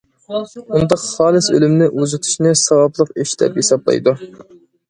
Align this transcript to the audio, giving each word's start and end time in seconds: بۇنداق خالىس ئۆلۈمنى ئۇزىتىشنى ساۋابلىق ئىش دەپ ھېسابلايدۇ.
بۇنداق 0.71 1.01
خالىس 1.03 1.49
ئۆلۈمنى 1.57 1.89
ئۇزىتىشنى 1.89 2.57
ساۋابلىق 2.63 3.15
ئىش 3.25 3.35
دەپ 3.43 3.61
ھېسابلايدۇ. 3.63 4.17